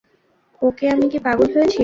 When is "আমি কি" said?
0.93-1.19